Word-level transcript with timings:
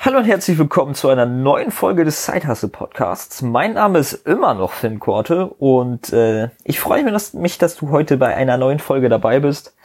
Hallo 0.00 0.18
und 0.18 0.26
herzlich 0.26 0.56
willkommen 0.58 0.94
zu 0.94 1.08
einer 1.08 1.26
neuen 1.26 1.72
Folge 1.72 2.04
des 2.04 2.22
Zeithasse 2.22 2.68
Podcasts. 2.68 3.42
Mein 3.42 3.72
Name 3.72 3.98
ist 3.98 4.12
immer 4.28 4.54
noch 4.54 4.70
Finn 4.70 5.00
Korte 5.00 5.46
und 5.46 6.12
äh, 6.12 6.50
ich 6.62 6.78
freue 6.78 7.02
mich 7.02 7.12
dass, 7.12 7.34
mich, 7.34 7.58
dass 7.58 7.74
du 7.74 7.90
heute 7.90 8.16
bei 8.16 8.32
einer 8.32 8.58
neuen 8.58 8.78
Folge 8.78 9.08
dabei 9.08 9.40
bist. 9.40 9.76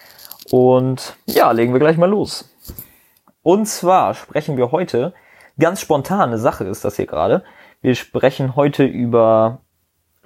Und 0.52 1.16
ja, 1.26 1.52
legen 1.52 1.74
wir 1.74 1.80
gleich 1.80 1.98
mal 1.98 2.08
los. 2.12 2.56
Und 3.42 3.66
zwar 3.66 4.14
sprechen 4.14 4.56
wir 4.56 4.72
heute, 4.72 5.16
ganz 5.58 5.82
spontane 5.82 6.38
Sache 6.38 6.66
ist 6.66 6.86
das 6.86 6.96
hier 6.96 7.08
gerade, 7.08 7.44
wir 7.82 7.96
sprechen 7.96 8.56
heute 8.56 8.84
über 8.84 9.62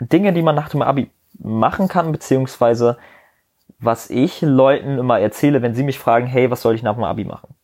Dinge, 0.01 0.33
die 0.33 0.41
man 0.41 0.55
nach 0.55 0.67
dem 0.67 0.81
Abi 0.81 1.11
machen 1.39 1.87
kann, 1.87 2.11
beziehungsweise 2.11 2.97
was 3.79 4.09
ich 4.09 4.41
Leuten 4.41 4.97
immer 4.97 5.21
erzähle, 5.21 5.61
wenn 5.61 5.75
sie 5.75 5.83
mich 5.83 5.97
fragen, 5.97 6.27
hey, 6.27 6.51
was 6.51 6.61
soll 6.61 6.75
ich 6.75 6.83
nach 6.83 6.95
dem 6.95 7.05
Abi 7.05 7.23
machen? 7.23 7.55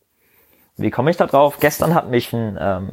Wie 0.76 0.90
komme 0.90 1.10
ich 1.10 1.16
da 1.16 1.26
drauf? 1.26 1.58
Gestern 1.60 1.94
hat 1.94 2.10
mich 2.10 2.32
ein 2.32 2.58
ähm, 2.60 2.90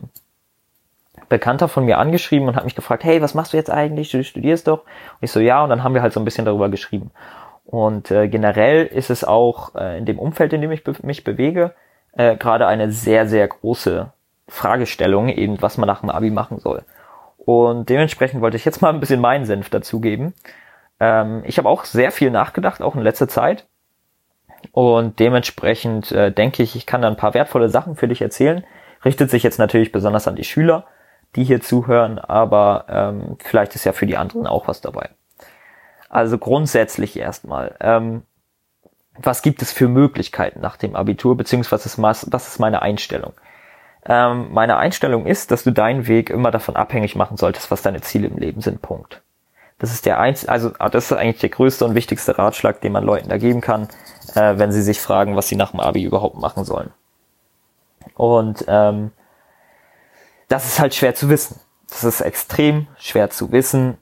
Bekannter 1.29 1.68
von 1.68 1.86
mir 1.86 1.97
angeschrieben 1.97 2.47
und 2.47 2.56
hat 2.56 2.65
mich 2.65 2.75
gefragt, 2.75 3.04
hey, 3.04 3.21
was 3.21 3.33
machst 3.33 3.54
du 3.54 3.57
jetzt 3.57 3.71
eigentlich? 3.71 4.11
Du 4.11 4.23
studierst 4.23 4.68
doch. 4.68 4.79
Und 4.79 5.21
ich 5.21 5.32
so, 5.32 5.39
ja, 5.39 5.64
und 5.64 5.69
dann 5.69 5.83
haben 5.83 5.93
wir 5.93 6.01
halt 6.01 6.14
so 6.14 6.20
ein 6.20 6.25
bisschen 6.25 6.46
darüber 6.46 6.70
geschrieben. 6.70 7.11
Und 7.65 8.11
äh, 8.11 8.28
generell 8.28 8.86
ist 8.86 9.09
es 9.09 9.23
auch 9.23 9.75
äh, 9.75 9.97
in 9.97 10.06
dem 10.06 10.20
Umfeld, 10.20 10.54
in 10.54 10.61
dem 10.61 10.71
ich 10.71 10.83
be 10.83 10.93
mich 11.04 11.23
bewege, 11.23 11.73
äh, 12.14 12.36
gerade 12.36 12.68
eine 12.68 12.92
sehr, 12.92 13.28
sehr 13.28 13.47
große 13.47 14.11
Fragestellung, 14.48 15.29
eben 15.29 15.61
was 15.61 15.78
man 15.78 15.87
nach 15.87 16.01
dem 16.01 16.09
Abi 16.09 16.29
machen 16.29 16.59
soll. 16.59 16.84
Und 17.37 17.89
dementsprechend 17.89 18.42
wollte 18.42 18.57
ich 18.57 18.65
jetzt 18.65 18.82
mal 18.82 18.93
ein 18.93 19.00
bisschen 19.00 19.21
meinen 19.21 19.45
Senf 19.45 19.70
dazugeben. 19.70 20.34
Ähm, 21.00 21.43
ich 21.45 21.57
habe 21.57 21.70
auch 21.70 21.86
sehr 21.86 22.11
viel 22.11 22.29
nachgedacht, 22.29 22.82
auch 22.82 22.95
in 22.95 23.01
letzter 23.01 23.28
Zeit. 23.28 23.65
Und 24.71 25.20
dementsprechend 25.20 26.11
äh, 26.11 26.32
denke 26.32 26.64
ich, 26.64 26.75
ich 26.75 26.86
kann 26.86 27.02
da 27.02 27.07
ein 27.07 27.18
paar 27.18 27.34
wertvolle 27.34 27.70
Sachen 27.70 27.96
für 27.96 28.07
dich 28.07 28.21
erzählen. 28.21 28.64
Richtet 29.04 29.29
sich 29.29 29.43
jetzt 29.43 29.60
natürlich 29.60 29.92
besonders 29.92 30.28
an 30.28 30.36
die 30.36 30.43
Schüler, 30.43 30.86
die 31.36 31.43
hier 31.43 31.62
zuhören, 31.62 32.20
aber 32.20 32.86
ähm, 32.90 33.38
vielleicht 33.40 33.76
ist 33.76 33.84
ja 33.84 33.94
für 33.94 34.06
die 34.06 34.18
anderen 34.18 34.48
auch 34.48 34.68
was 34.68 34.82
dabei. 34.82 35.10
Also 36.10 36.38
grundsätzlich 36.38 37.18
erstmal, 37.18 37.76
ähm, 37.80 38.23
was 39.18 39.42
gibt 39.42 39.62
es 39.62 39.72
für 39.72 39.88
Möglichkeiten 39.88 40.62
nach 40.62 40.78
dem 40.78 40.95
Abitur, 40.95 41.36
beziehungsweise 41.36 41.90
was 42.02 42.23
ist, 42.23 42.60
meine 42.60 42.82
Einstellung? 42.82 43.34
Ähm, 44.06 44.50
meine 44.52 44.78
Einstellung 44.78 45.26
ist, 45.26 45.52
dass 45.52 45.64
du 45.64 45.72
deinen 45.72 46.08
Weg 46.08 46.30
immer 46.30 46.52
davon 46.52 46.76
abhängig 46.76 47.16
machen 47.16 47.38
solltest, 47.38 47.72
was 47.72 47.82
deine 47.82 48.02
Ziele 48.02 48.28
im 48.28 48.38
Leben 48.38 48.62
sind. 48.62 48.82
Punkt. 48.82 49.22
Das 49.80 49.92
ist 49.92 50.06
der 50.06 50.20
einz 50.20 50.48
also 50.48 50.72
ah, 50.78 50.90
das 50.90 51.06
ist 51.06 51.17
eigentlich 51.17 51.40
der 51.40 51.50
größte 51.50 51.86
und 51.86 51.95
wichtigste 51.95 52.38
Ratschlag, 52.38 52.82
den 52.82 52.92
man 52.92 53.04
Leuten 53.04 53.30
da 53.30 53.38
geben 53.38 53.62
kann, 53.62 53.88
äh, 54.36 54.58
wenn 54.58 54.72
sie 54.72 54.82
sich 54.82 55.00
fragen, 55.02 55.36
was 55.36 55.48
sie 55.48 55.56
nach 55.56 55.72
dem 55.72 55.80
Abi 55.80 56.04
überhaupt 56.04 56.38
machen 56.38 56.66
sollen. 56.66 56.92
Und 58.16 58.66
ähm, 58.68 59.12
das 60.48 60.66
ist 60.66 60.80
halt 60.80 60.94
schwer 60.94 61.16
zu 61.16 61.30
wissen. 61.30 61.60
Das 61.90 62.04
ist 62.04 62.22
extrem 62.22 62.88
schwer 62.98 63.30
zu 63.30 63.52
wissen, 63.52 63.98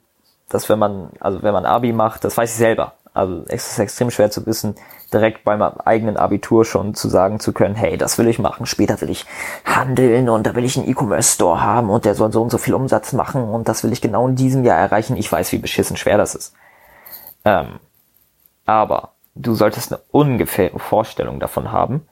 dass 0.48 0.68
wenn 0.68 0.78
man, 0.78 1.10
also 1.20 1.42
wenn 1.42 1.52
man 1.52 1.64
Abi 1.64 1.92
macht, 1.92 2.24
das 2.24 2.36
weiß 2.36 2.50
ich 2.50 2.56
selber. 2.56 2.94
Also 3.12 3.44
es 3.48 3.72
ist 3.72 3.78
extrem 3.78 4.10
schwer 4.10 4.30
zu 4.30 4.46
wissen, 4.46 4.76
direkt 5.12 5.42
beim 5.42 5.60
eigenen 5.62 6.16
Abitur 6.16 6.64
schon 6.64 6.94
zu 6.94 7.08
sagen 7.08 7.40
zu 7.40 7.52
können, 7.52 7.74
hey, 7.74 7.96
das 7.96 8.18
will 8.18 8.28
ich 8.28 8.38
machen, 8.38 8.66
später 8.66 9.00
will 9.00 9.10
ich 9.10 9.26
handeln 9.64 10.28
und 10.28 10.46
da 10.46 10.54
will 10.54 10.64
ich 10.64 10.76
einen 10.76 10.88
E-Commerce-Store 10.88 11.60
haben 11.60 11.90
und 11.90 12.04
der 12.04 12.14
soll 12.14 12.32
so 12.32 12.40
und 12.40 12.50
so 12.50 12.58
viel 12.58 12.74
Umsatz 12.74 13.12
machen 13.12 13.42
und 13.42 13.68
das 13.68 13.82
will 13.82 13.92
ich 13.92 14.00
genau 14.00 14.28
in 14.28 14.36
diesem 14.36 14.64
Jahr 14.64 14.78
erreichen. 14.78 15.16
Ich 15.16 15.30
weiß, 15.30 15.50
wie 15.50 15.58
beschissen 15.58 15.96
schwer 15.96 16.18
das 16.18 16.36
ist. 16.36 16.54
Ähm, 17.44 17.80
aber 18.64 19.14
du 19.40 19.54
solltest 19.54 19.92
eine 19.92 20.02
ungefähre 20.10 20.78
Vorstellung 20.78 21.40
davon 21.40 21.72
haben, 21.72 22.06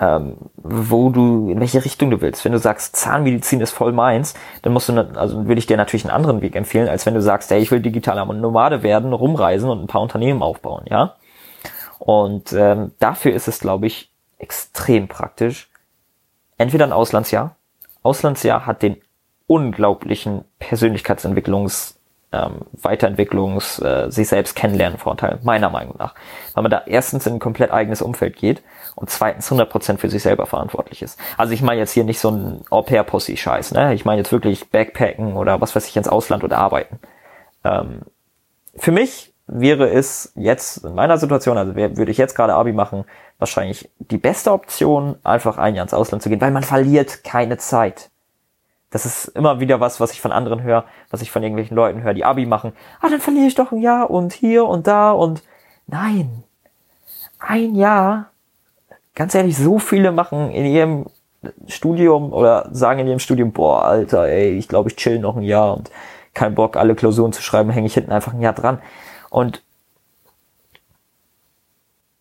ähm, 0.00 0.36
wo 0.56 1.10
du, 1.10 1.50
in 1.50 1.60
welche 1.60 1.84
Richtung 1.84 2.10
du 2.10 2.20
willst. 2.20 2.44
Wenn 2.44 2.52
du 2.52 2.58
sagst, 2.58 2.96
Zahnmedizin 2.96 3.60
ist 3.60 3.72
voll 3.72 3.92
meins, 3.92 4.34
dann 4.62 4.72
musst 4.72 4.88
du, 4.88 4.94
also 5.16 5.46
würde 5.46 5.58
ich 5.58 5.66
dir 5.66 5.76
natürlich 5.76 6.04
einen 6.04 6.14
anderen 6.14 6.42
Weg 6.42 6.56
empfehlen, 6.56 6.88
als 6.88 7.06
wenn 7.06 7.14
du 7.14 7.22
sagst, 7.22 7.50
hey, 7.50 7.60
ich 7.60 7.70
will 7.70 7.80
digitaler 7.80 8.24
Nomade 8.24 8.82
werden, 8.82 9.12
rumreisen 9.12 9.70
und 9.70 9.80
ein 9.80 9.86
paar 9.86 10.02
Unternehmen 10.02 10.42
aufbauen, 10.42 10.84
ja. 10.88 11.14
Und 11.98 12.52
ähm, 12.52 12.92
dafür 12.98 13.32
ist 13.32 13.46
es, 13.46 13.60
glaube 13.60 13.86
ich, 13.86 14.10
extrem 14.38 15.06
praktisch. 15.06 15.70
Entweder 16.58 16.84
ein 16.84 16.92
Auslandsjahr. 16.92 17.54
Auslandsjahr 18.02 18.66
hat 18.66 18.82
den 18.82 18.96
unglaublichen 19.46 20.44
Persönlichkeitsentwicklungs- 20.58 21.94
ähm, 22.32 22.62
Weiterentwicklungs-, 22.72 23.82
äh, 23.84 24.10
sich 24.10 24.28
selbst 24.28 24.56
kennenlernen 24.56 24.98
Vorteil, 24.98 25.38
meiner 25.42 25.70
Meinung 25.70 25.96
nach. 25.98 26.14
Weil 26.54 26.62
man 26.62 26.70
da 26.70 26.82
erstens 26.86 27.26
in 27.26 27.34
ein 27.34 27.38
komplett 27.38 27.70
eigenes 27.70 28.02
Umfeld 28.02 28.36
geht 28.36 28.62
und 28.94 29.10
zweitens 29.10 29.50
100% 29.50 29.98
für 29.98 30.08
sich 30.08 30.22
selber 30.22 30.46
verantwortlich 30.46 31.02
ist. 31.02 31.18
Also 31.36 31.52
ich 31.52 31.62
meine 31.62 31.80
jetzt 31.80 31.92
hier 31.92 32.04
nicht 32.04 32.20
so 32.20 32.30
ein 32.30 32.62
Au-pair-Pussy-Scheiß, 32.70 33.72
ne? 33.72 33.94
Ich 33.94 34.04
meine 34.04 34.18
jetzt 34.18 34.32
wirklich 34.32 34.70
Backpacken 34.70 35.34
oder 35.34 35.60
was 35.60 35.74
weiß 35.74 35.86
ich, 35.88 35.96
ins 35.96 36.08
Ausland 36.08 36.44
oder 36.44 36.58
arbeiten. 36.58 36.98
Ähm, 37.64 38.00
für 38.76 38.92
mich 38.92 39.32
wäre 39.46 39.90
es 39.90 40.32
jetzt 40.34 40.84
in 40.84 40.94
meiner 40.94 41.18
Situation, 41.18 41.58
also 41.58 41.74
würde 41.74 42.10
ich 42.10 42.18
jetzt 42.18 42.34
gerade 42.34 42.54
Abi 42.54 42.72
machen, 42.72 43.04
wahrscheinlich 43.38 43.90
die 43.98 44.18
beste 44.18 44.52
Option, 44.52 45.16
einfach 45.24 45.58
ein 45.58 45.74
Jahr 45.74 45.84
ins 45.84 45.94
Ausland 45.94 46.22
zu 46.22 46.28
gehen, 46.28 46.40
weil 46.40 46.52
man 46.52 46.62
verliert 46.62 47.24
keine 47.24 47.58
Zeit. 47.58 48.10
Das 48.92 49.06
ist 49.06 49.28
immer 49.28 49.58
wieder 49.58 49.80
was, 49.80 49.98
was 50.00 50.12
ich 50.12 50.20
von 50.20 50.32
anderen 50.32 50.62
höre, 50.62 50.84
was 51.10 51.22
ich 51.22 51.30
von 51.30 51.42
irgendwelchen 51.42 51.74
Leuten 51.74 52.02
höre, 52.02 52.14
die 52.14 52.24
Abi 52.24 52.46
machen. 52.46 52.74
Ah, 53.00 53.08
dann 53.08 53.20
verliere 53.20 53.46
ich 53.46 53.54
doch 53.54 53.72
ein 53.72 53.80
Jahr 53.80 54.10
und 54.10 54.34
hier 54.34 54.66
und 54.66 54.86
da 54.86 55.10
und 55.10 55.42
nein. 55.86 56.44
Ein 57.38 57.74
Jahr. 57.74 58.30
Ganz 59.14 59.34
ehrlich, 59.34 59.56
so 59.56 59.78
viele 59.78 60.12
machen 60.12 60.50
in 60.50 60.66
ihrem 60.66 61.06
Studium 61.66 62.32
oder 62.32 62.68
sagen 62.70 63.00
in 63.00 63.08
ihrem 63.08 63.18
Studium, 63.18 63.52
boah, 63.52 63.82
Alter, 63.82 64.28
ey, 64.28 64.50
ich 64.56 64.68
glaube, 64.68 64.90
ich 64.90 64.96
chill 64.96 65.18
noch 65.18 65.36
ein 65.36 65.42
Jahr 65.42 65.76
und 65.76 65.90
kein 66.34 66.54
Bock, 66.54 66.76
alle 66.76 66.94
Klausuren 66.94 67.32
zu 67.32 67.42
schreiben, 67.42 67.70
hänge 67.70 67.86
ich 67.86 67.94
hinten 67.94 68.12
einfach 68.12 68.34
ein 68.34 68.42
Jahr 68.42 68.52
dran. 68.52 68.78
Und 69.30 69.62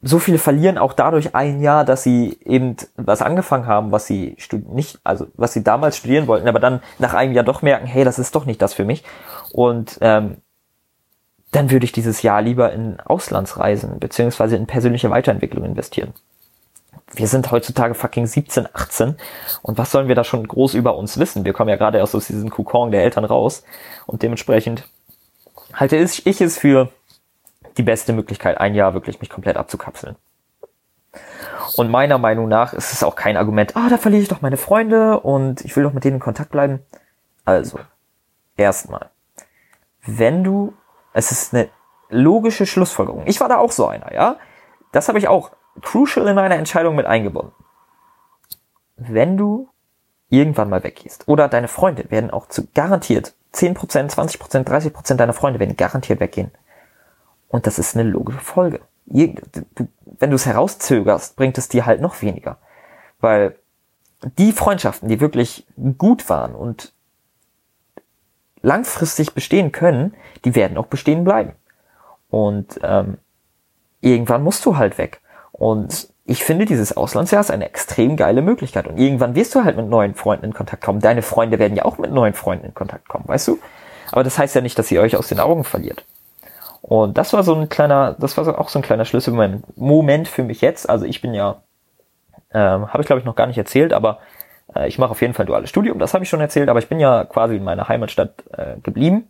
so 0.02 0.20
viele 0.20 0.40
verlieren 0.40 0.78
auch 0.78 0.94
dadurch 0.94 1.36
ein 1.36 1.62
Jahr, 1.62 1.86
dass 1.86 2.04
sie 2.04 2.40
eben 2.44 2.76
was 2.96 3.22
angefangen 3.22 3.68
haben, 3.68 3.92
was 3.92 4.08
sie 4.08 4.36
nicht, 4.70 5.00
also 5.04 5.28
was 5.36 5.54
sie 5.54 5.64
damals 5.64 5.98
studieren 5.98 6.28
wollten, 6.28 6.48
aber 6.48 6.60
dann 6.60 6.82
nach 6.98 7.14
einem 7.14 7.34
Jahr 7.34 7.44
doch 7.44 7.62
merken, 7.62 7.86
hey, 7.86 8.04
das 8.04 8.18
ist 8.18 8.34
doch 8.36 8.46
nicht 8.46 8.62
das 8.62 8.74
für 8.74 8.86
mich. 8.86 9.04
Und 9.52 10.00
ähm, 10.02 10.38
dann 11.52 11.70
würde 11.70 11.86
ich 11.86 11.92
dieses 11.92 12.22
Jahr 12.24 12.42
lieber 12.42 12.72
in 12.72 13.00
Auslandsreisen 13.00 14.00
beziehungsweise 14.00 14.56
in 14.56 14.66
persönliche 14.66 15.10
Weiterentwicklung 15.10 15.66
investieren. 15.66 16.14
Wir 17.14 17.28
sind 17.28 17.52
heutzutage 17.52 17.94
fucking 17.94 18.26
17, 18.26 18.70
18 18.74 19.18
und 19.62 19.78
was 19.78 19.92
sollen 19.92 20.08
wir 20.08 20.16
da 20.16 20.24
schon 20.24 20.48
groß 20.48 20.74
über 20.74 20.98
uns 20.98 21.20
wissen? 21.20 21.44
Wir 21.44 21.54
kommen 21.54 21.70
ja 21.70 21.76
gerade 21.76 21.98
erst 21.98 22.16
aus 22.16 22.28
diesem 22.28 22.50
Kokon 22.50 22.92
der 22.92 23.04
Eltern 23.04 23.26
raus 23.26 23.64
und 24.08 24.24
dementsprechend 24.24 24.88
halte 25.74 25.98
ich 25.98 26.42
es 26.42 26.58
für 26.58 26.90
die 27.82 27.86
beste 27.86 28.14
Möglichkeit, 28.14 28.60
ein 28.60 28.76
Jahr 28.76 28.94
wirklich 28.94 29.20
mich 29.22 29.30
komplett 29.30 29.58
abzukapseln. 29.58 30.16
Und 31.78 31.90
meiner 31.90 32.20
Meinung 32.20 32.48
nach 32.48 32.74
ist 32.74 32.94
es 32.94 33.04
auch 33.04 33.16
kein 33.16 33.38
Argument, 33.38 33.76
ah, 33.76 33.90
da 33.90 33.98
verliere 33.98 34.22
ich 34.22 34.28
doch 34.28 34.42
meine 34.42 34.58
Freunde 34.58 35.20
und 35.20 35.66
ich 35.66 35.76
will 35.76 35.84
doch 35.84 35.94
mit 35.94 36.04
denen 36.04 36.18
in 36.18 36.22
Kontakt 36.22 36.52
bleiben. 36.52 36.80
Also, 37.44 37.80
erstmal, 38.56 39.10
wenn 40.06 40.44
du, 40.44 40.74
es 41.14 41.32
ist 41.32 41.56
eine 41.56 41.70
logische 42.10 42.68
Schlussfolgerung. 42.68 43.24
Ich 43.26 43.42
war 43.42 43.50
da 43.50 43.58
auch 43.58 43.72
so 43.72 43.88
einer, 43.88 44.14
ja. 44.14 44.38
Das 44.92 45.08
habe 45.08 45.18
ich 45.18 45.28
auch 45.28 45.52
crucial 45.82 46.28
in 46.28 46.36
meiner 46.36 46.56
Entscheidung 46.56 46.96
mit 46.96 47.08
eingebunden. 47.08 47.54
Wenn 48.98 49.38
du 49.38 49.70
irgendwann 50.30 50.70
mal 50.70 50.84
weggehst 50.84 51.28
oder 51.28 51.48
deine 51.48 51.68
Freunde 51.68 52.12
werden 52.12 52.30
auch 52.30 52.48
zu 52.48 52.68
garantiert 52.74 53.34
10%, 53.54 53.76
20%, 54.14 54.66
30% 54.66 55.16
deiner 55.16 55.34
Freunde 55.34 55.60
werden 55.60 55.78
garantiert 55.78 56.20
weggehen. 56.20 56.52
Und 57.52 57.68
das 57.68 57.80
ist 57.80 57.96
eine 57.96 58.10
logische 58.10 58.40
Folge. 58.40 58.80
Wenn 59.06 60.30
du 60.30 60.36
es 60.36 60.46
herauszögerst, 60.46 61.36
bringt 61.36 61.58
es 61.58 61.68
dir 61.68 61.86
halt 61.86 62.02
noch 62.02 62.22
weniger. 62.22 62.58
Weil 63.20 63.58
die 64.38 64.54
Freundschaften, 64.54 65.10
die 65.10 65.20
wirklich 65.20 65.68
gut 65.98 66.30
waren 66.30 66.56
und 66.56 66.94
langfristig 68.62 69.34
bestehen 69.34 69.72
können, 69.72 70.16
die 70.46 70.56
werden 70.56 70.78
auch 70.78 70.86
bestehen 70.86 71.24
bleiben. 71.24 71.54
Und 72.30 72.80
ähm, 72.84 73.18
irgendwann 74.00 74.44
musst 74.44 74.66
du 74.66 74.78
halt 74.78 74.98
weg. 74.98 75.20
Und 75.52 76.10
ich 76.24 76.46
finde, 76.46 76.66
dieses 76.66 76.96
Auslandsjahr 76.96 77.42
ist 77.42 77.52
eine 77.52 77.66
extrem 77.66 78.16
geile 78.16 78.42
Möglichkeit. 78.42 78.88
Und 78.88 78.98
irgendwann 78.98 79.36
wirst 79.36 79.54
du 79.56 79.66
halt 79.66 79.76
mit 79.76 79.90
neuen 79.90 80.16
Freunden 80.16 80.46
in 80.46 80.54
Kontakt 80.54 80.84
kommen. 80.84 81.02
Deine 81.02 81.24
Freunde 81.24 81.60
werden 81.60 81.76
ja 81.76 81.84
auch 81.84 81.98
mit 81.98 82.12
neuen 82.12 82.34
Freunden 82.34 82.66
in 82.68 82.74
Kontakt 82.74 83.10
kommen, 83.10 83.28
weißt 83.28 83.50
du? 83.50 83.60
Aber 84.12 84.24
das 84.24 84.38
heißt 84.38 84.56
ja 84.56 84.62
nicht, 84.62 84.80
dass 84.80 84.92
ihr 84.92 85.02
euch 85.02 85.18
aus 85.18 85.28
den 85.28 85.40
Augen 85.40 85.64
verliert. 85.64 86.06
Und 86.82 87.18
das 87.18 87.32
war 87.34 87.44
so 87.44 87.54
ein 87.54 87.70
kleiner, 87.70 88.16
das 88.20 88.38
war 88.38 88.60
auch 88.60 88.70
so 88.70 88.80
ein 88.80 88.82
kleiner 88.82 89.06
Schlüsselmoment 89.06 90.28
für 90.28 90.44
mich 90.44 90.62
jetzt. 90.62 90.90
Also 90.90 91.06
ich 91.06 91.22
bin 91.22 91.34
ja, 91.34 91.62
ähm, 92.54 92.92
habe 92.92 93.02
ich 93.02 93.08
glaube 93.08 93.20
ich 93.20 93.26
noch 93.26 93.36
gar 93.36 93.48
nicht 93.48 93.58
erzählt, 93.58 93.94
aber 93.94 94.20
äh, 94.76 94.88
ich 94.88 94.98
mache 94.98 95.12
auf 95.12 95.22
jeden 95.22 95.34
Fall 95.34 95.46
duales 95.46 95.70
Studium, 95.70 96.00
das 96.00 96.14
habe 96.14 96.24
ich 96.24 96.30
schon 96.30 96.42
erzählt, 96.42 96.70
aber 96.70 96.80
ich 96.80 96.90
bin 96.90 97.00
ja 97.00 97.24
quasi 97.26 97.56
in 97.58 97.64
meiner 97.64 97.88
Heimatstadt 97.88 98.44
äh, 98.58 98.80
geblieben, 98.82 99.30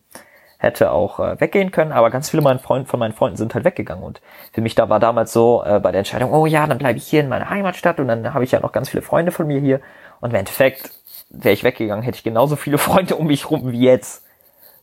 hätte 0.57 0.91
auch 0.91 1.19
äh, 1.19 1.39
weggehen 1.41 1.71
können, 1.71 1.91
aber 1.91 2.09
ganz 2.09 2.29
viele 2.29 2.41
meinen 2.41 2.59
Freund, 2.59 2.87
von 2.87 2.99
meinen 2.99 3.13
Freunden 3.13 3.37
sind 3.37 3.53
halt 3.53 3.65
weggegangen 3.65 4.03
und 4.03 4.21
für 4.53 4.61
mich 4.61 4.75
da 4.75 4.89
war 4.89 4.99
damals 4.99 5.33
so 5.33 5.63
äh, 5.65 5.79
bei 5.79 5.91
der 5.91 5.99
Entscheidung, 5.99 6.31
oh 6.31 6.45
ja, 6.45 6.65
dann 6.67 6.77
bleibe 6.77 6.97
ich 6.97 7.07
hier 7.07 7.21
in 7.21 7.29
meiner 7.29 7.49
Heimatstadt 7.49 7.99
und 7.99 8.07
dann 8.07 8.33
habe 8.33 8.43
ich 8.43 8.51
ja 8.51 8.59
noch 8.59 8.71
ganz 8.71 8.89
viele 8.89 9.01
Freunde 9.01 9.31
von 9.31 9.47
mir 9.47 9.59
hier 9.59 9.81
und 10.21 10.31
im 10.31 10.35
Endeffekt 10.35 10.91
wäre 11.29 11.53
ich 11.53 11.63
weggegangen, 11.63 12.03
hätte 12.03 12.17
ich 12.17 12.23
genauso 12.23 12.55
viele 12.55 12.77
Freunde 12.79 13.15
um 13.15 13.27
mich 13.27 13.49
rum 13.49 13.71
wie 13.71 13.81
jetzt. 13.81 14.25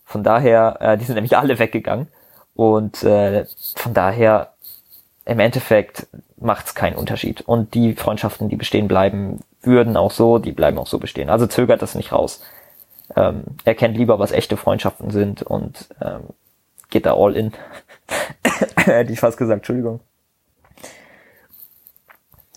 Von 0.04 0.22
daher, 0.22 0.78
äh, 0.80 0.98
die 0.98 1.04
sind 1.04 1.16
nämlich 1.16 1.36
alle 1.36 1.58
weggegangen. 1.58 2.08
Und 2.58 3.04
äh, 3.04 3.46
von 3.76 3.94
daher, 3.94 4.54
im 5.24 5.38
Endeffekt 5.38 6.08
macht 6.38 6.66
es 6.66 6.74
keinen 6.74 6.96
Unterschied. 6.96 7.40
Und 7.42 7.74
die 7.74 7.94
Freundschaften, 7.94 8.48
die 8.48 8.56
bestehen 8.56 8.88
bleiben, 8.88 9.38
würden 9.62 9.96
auch 9.96 10.10
so, 10.10 10.40
die 10.40 10.50
bleiben 10.50 10.76
auch 10.76 10.88
so 10.88 10.98
bestehen. 10.98 11.30
Also 11.30 11.46
zögert 11.46 11.82
das 11.82 11.94
nicht 11.94 12.10
raus. 12.10 12.42
Ähm, 13.14 13.44
erkennt 13.64 13.96
lieber, 13.96 14.18
was 14.18 14.32
echte 14.32 14.56
Freundschaften 14.56 15.10
sind 15.10 15.42
und 15.42 15.86
ähm, 16.02 16.22
geht 16.90 17.06
da 17.06 17.14
all 17.14 17.36
in. 17.36 17.52
Hätte 18.76 19.12
ich 19.12 19.20
fast 19.20 19.38
gesagt, 19.38 19.58
Entschuldigung. 19.58 20.00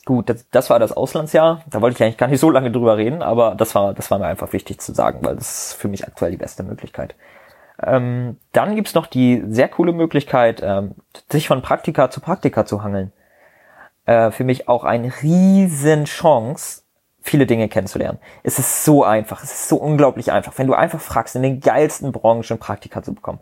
Gut, 0.05 0.29
das, 0.29 0.47
das 0.49 0.71
war 0.71 0.79
das 0.79 0.93
Auslandsjahr. 0.93 1.63
Da 1.69 1.79
wollte 1.79 1.97
ich 1.97 2.03
eigentlich 2.03 2.17
gar 2.17 2.27
nicht 2.27 2.39
so 2.39 2.49
lange 2.49 2.71
drüber 2.71 2.97
reden, 2.97 3.21
aber 3.21 3.53
das 3.53 3.75
war, 3.75 3.93
das 3.93 4.09
war 4.09 4.17
mir 4.17 4.25
einfach 4.25 4.51
wichtig 4.51 4.81
zu 4.81 4.95
sagen, 4.95 5.19
weil 5.21 5.35
das 5.35 5.67
ist 5.67 5.73
für 5.75 5.89
mich 5.89 6.07
aktuell 6.07 6.31
die 6.31 6.37
beste 6.37 6.63
Möglichkeit. 6.63 7.13
Ähm, 7.83 8.37
dann 8.51 8.75
gibt's 8.75 8.93
noch 8.93 9.07
die 9.07 9.43
sehr 9.47 9.67
coole 9.67 9.91
Möglichkeit, 9.91 10.61
ähm, 10.63 10.95
sich 11.29 11.47
von 11.47 11.61
Praktika 11.61 12.09
zu 12.09 12.21
Praktika 12.21 12.65
zu 12.65 12.83
hangeln. 12.83 13.11
Äh, 14.05 14.31
für 14.31 14.43
mich 14.43 14.67
auch 14.67 14.83
eine 14.83 15.11
riesen 15.21 16.05
Chance, 16.05 16.83
viele 17.21 17.45
Dinge 17.45 17.69
kennenzulernen. 17.69 18.19
Es 18.43 18.59
ist 18.59 18.83
so 18.83 19.03
einfach, 19.03 19.43
es 19.43 19.51
ist 19.51 19.69
so 19.69 19.77
unglaublich 19.77 20.31
einfach, 20.31 20.53
wenn 20.57 20.67
du 20.67 20.73
einfach 20.73 20.99
fragst, 20.99 21.35
in 21.35 21.43
den 21.43 21.59
geilsten 21.59 22.11
Branchen 22.11 22.57
Praktika 22.57 23.03
zu 23.03 23.13
bekommen. 23.13 23.39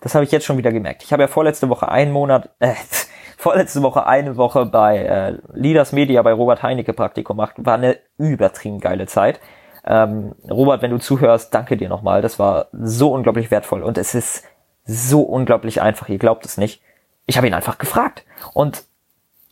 Das 0.00 0.14
habe 0.14 0.24
ich 0.24 0.32
jetzt 0.32 0.46
schon 0.46 0.58
wieder 0.58 0.72
gemerkt. 0.72 1.02
Ich 1.02 1.12
habe 1.12 1.22
ja 1.22 1.28
vorletzte 1.28 1.68
Woche 1.68 1.88
einen 1.88 2.12
Monat, 2.12 2.50
äh, 2.58 2.74
vorletzte 3.36 3.82
Woche 3.82 4.06
eine 4.06 4.36
Woche 4.36 4.66
bei 4.66 4.98
äh, 4.98 5.38
Leaders 5.52 5.92
Media 5.92 6.22
bei 6.22 6.32
Robert 6.32 6.62
Heinecke 6.62 6.92
Praktikum 6.92 7.36
gemacht. 7.36 7.54
War 7.58 7.74
eine 7.74 7.98
übertrieben 8.18 8.80
geile 8.80 9.06
Zeit. 9.06 9.40
Ähm, 9.84 10.34
Robert, 10.48 10.82
wenn 10.82 10.90
du 10.90 10.98
zuhörst, 10.98 11.54
danke 11.54 11.76
dir 11.76 11.88
nochmal. 11.88 12.22
Das 12.22 12.38
war 12.38 12.68
so 12.72 13.12
unglaublich 13.12 13.50
wertvoll 13.50 13.82
und 13.82 13.98
es 13.98 14.14
ist 14.14 14.44
so 14.84 15.22
unglaublich 15.22 15.80
einfach. 15.82 16.08
Ihr 16.08 16.18
glaubt 16.18 16.44
es 16.44 16.56
nicht. 16.56 16.82
Ich 17.26 17.36
habe 17.36 17.46
ihn 17.46 17.54
einfach 17.54 17.78
gefragt 17.78 18.24
und 18.54 18.84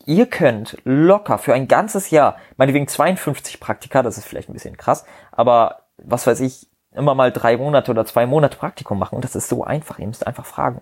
ihr 0.05 0.27
könnt 0.27 0.79
locker 0.85 1.39
für 1.39 1.55
ein 1.55 1.69
ganzes 1.69 2.11
Jahr, 2.11 2.37
meinetwegen 2.57 2.89
52 2.89 3.61
Praktika, 3.61 4.03
das 4.03 4.19
ist 4.19 4.27
vielleicht 4.27 4.49
ein 4.49 4.55
bisschen 4.55 4.77
krass, 4.77 5.05
aber 5.33 5.83
was 5.99 6.27
weiß 6.27 6.41
ich, 6.41 6.67
immer 6.93 7.15
mal 7.15 7.31
drei 7.31 7.57
Monate 7.57 7.91
oder 7.91 8.05
zwei 8.07 8.27
Monate 8.27 8.57
Praktikum 8.57 8.99
machen 8.99 9.17
und 9.17 9.25
das 9.25 9.37
ist 9.37 9.49
so 9.49 9.65
einfach. 9.65 9.99
Ihr 9.99 10.07
müsst 10.07 10.27
einfach 10.27 10.47
fragen. 10.47 10.81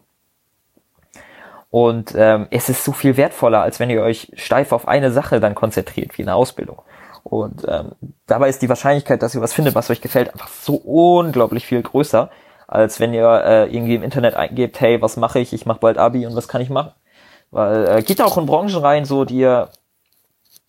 Und 1.70 2.14
ähm, 2.16 2.46
es 2.50 2.68
ist 2.68 2.84
so 2.84 2.92
viel 2.92 3.16
wertvoller, 3.16 3.60
als 3.60 3.80
wenn 3.80 3.90
ihr 3.90 4.02
euch 4.02 4.32
steif 4.36 4.72
auf 4.72 4.88
eine 4.88 5.10
Sache 5.10 5.40
dann 5.40 5.54
konzentriert, 5.54 6.16
wie 6.16 6.22
eine 6.22 6.34
Ausbildung. 6.34 6.80
Und 7.26 7.66
ähm, 7.66 7.92
dabei 8.26 8.48
ist 8.48 8.62
die 8.62 8.68
Wahrscheinlichkeit, 8.68 9.20
dass 9.20 9.34
ihr 9.34 9.40
was 9.40 9.52
findet, 9.52 9.74
was 9.74 9.90
euch 9.90 10.00
gefällt, 10.00 10.32
einfach 10.32 10.46
so 10.46 10.76
unglaublich 10.76 11.66
viel 11.66 11.82
größer, 11.82 12.30
als 12.68 13.00
wenn 13.00 13.12
ihr 13.12 13.28
äh, 13.44 13.74
irgendwie 13.74 13.96
im 13.96 14.04
Internet 14.04 14.36
eingebt, 14.36 14.80
hey, 14.80 15.02
was 15.02 15.16
mache 15.16 15.40
ich? 15.40 15.52
Ich 15.52 15.66
mache 15.66 15.80
bald 15.80 15.98
Abi 15.98 16.24
und 16.24 16.36
was 16.36 16.46
kann 16.46 16.60
ich 16.60 16.70
machen? 16.70 16.92
Weil 17.50 17.88
äh, 17.88 18.02
geht 18.02 18.22
auch 18.22 18.38
in 18.38 18.46
Branchen 18.46 18.76
rein, 18.76 19.04
so 19.04 19.24
die 19.24 19.38
ihr 19.38 19.70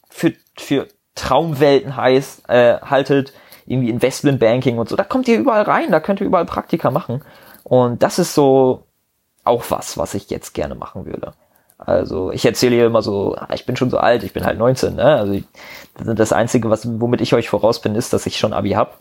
für, 0.09 0.33
für 0.57 0.87
Traumwelten 1.13 1.95
heißt, 1.95 2.49
äh, 2.49 2.79
haltet, 2.81 3.33
irgendwie 3.67 3.91
Investmentbanking 3.91 4.79
und 4.79 4.89
so. 4.89 4.95
Da 4.95 5.03
kommt 5.03 5.27
ihr 5.27 5.37
überall 5.37 5.61
rein, 5.63 5.91
da 5.91 5.99
könnt 5.99 6.21
ihr 6.21 6.27
überall 6.27 6.45
Praktika 6.45 6.89
machen. 6.89 7.23
Und 7.63 8.01
das 8.01 8.17
ist 8.17 8.33
so 8.33 8.83
auch 9.43 9.63
was, 9.69 9.95
was 9.97 10.15
ich 10.15 10.31
jetzt 10.31 10.53
gerne 10.55 10.73
machen 10.73 11.05
würde. 11.05 11.33
Also 11.87 12.31
ich 12.33 12.45
erzähle 12.45 12.75
hier 12.75 12.85
immer 12.85 13.01
so, 13.01 13.35
ah, 13.37 13.47
ich 13.53 13.65
bin 13.65 13.77
schon 13.77 13.89
so 13.89 13.97
alt, 13.97 14.23
ich 14.23 14.33
bin 14.33 14.45
halt 14.45 14.59
19, 14.59 14.95
ne? 14.95 15.05
Also 15.05 15.31
ich, 15.31 15.45
das 15.95 16.33
Einzige, 16.33 16.69
was, 16.69 16.85
womit 16.99 17.21
ich 17.21 17.33
euch 17.33 17.47
voraus 17.47 17.79
bin, 17.79 17.95
ist, 17.95 18.11
dass 18.11 18.25
ich 18.25 18.37
schon 18.37 18.51
Abi 18.51 18.71
hab. 18.71 18.99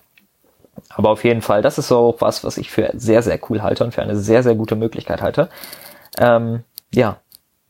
Aber 0.90 1.10
auf 1.10 1.24
jeden 1.24 1.42
Fall, 1.42 1.62
das 1.62 1.78
ist 1.78 1.88
so 1.88 2.14
was, 2.20 2.44
was 2.44 2.58
ich 2.58 2.70
für 2.70 2.92
sehr, 2.94 3.22
sehr 3.22 3.40
cool 3.50 3.62
halte 3.62 3.82
und 3.82 3.92
für 3.92 4.02
eine 4.02 4.14
sehr, 4.14 4.44
sehr 4.44 4.54
gute 4.54 4.76
Möglichkeit 4.76 5.20
halte. 5.20 5.48
Ähm, 6.16 6.62
ja, 6.94 7.16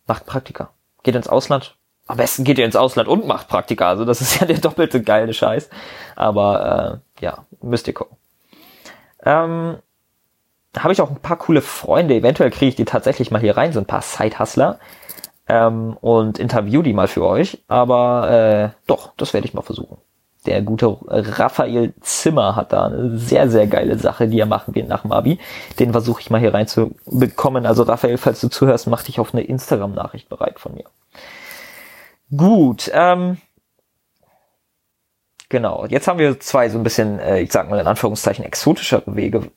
macht 0.06 0.26
Praktika. 0.26 0.68
Geht 1.02 1.16
ins 1.16 1.28
Ausland. 1.28 1.76
Am 2.06 2.18
besten 2.18 2.44
geht 2.44 2.58
ihr 2.58 2.66
ins 2.66 2.76
Ausland 2.76 3.08
und 3.08 3.26
macht 3.26 3.48
Praktika. 3.48 3.88
Also 3.88 4.04
das 4.04 4.20
ist 4.20 4.38
ja 4.40 4.46
der 4.46 4.58
doppelte 4.58 5.02
geile 5.02 5.32
Scheiß. 5.32 5.70
Aber 6.14 7.00
äh, 7.18 7.24
ja, 7.24 7.46
müsst 7.62 7.88
ihr 7.88 7.94
gucken. 7.94 8.18
Ähm, 9.24 9.78
habe 10.78 10.92
ich 10.92 11.00
auch 11.00 11.10
ein 11.10 11.20
paar 11.20 11.38
coole 11.38 11.62
Freunde. 11.62 12.14
Eventuell 12.14 12.50
kriege 12.50 12.70
ich 12.70 12.76
die 12.76 12.84
tatsächlich 12.84 13.30
mal 13.30 13.40
hier 13.40 13.56
rein, 13.56 13.72
so 13.72 13.80
ein 13.80 13.86
paar 13.86 14.02
Side-Hustler. 14.02 14.78
Ähm, 15.48 15.96
und 16.00 16.38
interview 16.38 16.82
die 16.82 16.92
mal 16.92 17.08
für 17.08 17.24
euch. 17.24 17.62
Aber 17.68 18.30
äh, 18.30 18.68
doch, 18.86 19.12
das 19.16 19.32
werde 19.32 19.46
ich 19.46 19.54
mal 19.54 19.62
versuchen. 19.62 19.98
Der 20.46 20.62
gute 20.62 20.96
Raphael 21.08 21.92
Zimmer 22.00 22.54
hat 22.54 22.72
da 22.72 22.86
eine 22.86 23.18
sehr, 23.18 23.50
sehr 23.50 23.66
geile 23.66 23.98
Sache, 23.98 24.28
die 24.28 24.38
er 24.38 24.46
machen 24.46 24.74
wird 24.74 24.88
nach 24.88 25.02
dem 25.02 25.10
Abi. 25.10 25.40
Den 25.80 25.90
versuche 25.90 26.20
ich 26.20 26.30
mal 26.30 26.40
hier 26.40 26.54
reinzubekommen. 26.54 27.66
Also 27.66 27.82
Raphael, 27.82 28.16
falls 28.16 28.40
du 28.40 28.48
zuhörst, 28.48 28.86
mach 28.86 29.02
dich 29.02 29.18
auf 29.18 29.34
eine 29.34 29.42
Instagram-Nachricht 29.42 30.28
bereit 30.28 30.60
von 30.60 30.74
mir. 30.74 30.84
Gut, 32.36 32.90
ähm, 32.94 33.38
genau. 35.48 35.86
Jetzt 35.86 36.06
haben 36.06 36.18
wir 36.18 36.38
zwei 36.38 36.68
so 36.68 36.78
ein 36.78 36.84
bisschen, 36.84 37.18
äh, 37.18 37.40
ich 37.40 37.50
sag 37.50 37.68
mal 37.68 37.80
in 37.80 37.86
Anführungszeichen, 37.86 38.44
exotischere 38.44 39.16
Wege 39.16 39.50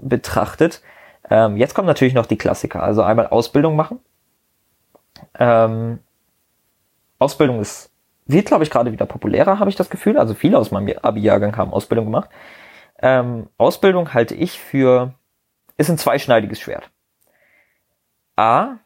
betrachtet. 0.00 0.82
Ähm, 1.30 1.56
jetzt 1.56 1.74
kommen 1.74 1.86
natürlich 1.86 2.14
noch 2.14 2.26
die 2.26 2.38
Klassiker. 2.38 2.82
Also 2.82 3.02
einmal 3.02 3.28
Ausbildung 3.28 3.76
machen. 3.76 4.00
Ähm, 5.38 5.98
Ausbildung 7.18 7.60
ist, 7.60 7.90
wird 8.26 8.46
glaube 8.46 8.64
ich 8.64 8.70
gerade 8.70 8.92
wieder 8.92 9.06
populärer, 9.06 9.58
habe 9.58 9.70
ich 9.70 9.76
das 9.76 9.90
Gefühl. 9.90 10.18
Also 10.18 10.34
viele 10.34 10.58
aus 10.58 10.70
meinem 10.70 10.96
Abi-Jahrgang 11.00 11.56
haben 11.56 11.72
Ausbildung 11.72 12.06
gemacht. 12.06 12.30
Ähm, 13.00 13.48
Ausbildung 13.58 14.14
halte 14.14 14.34
ich 14.34 14.60
für, 14.60 15.14
ist 15.76 15.90
ein 15.90 15.98
zweischneidiges 15.98 16.60
Schwert. 16.60 16.90
A, 18.36 18.76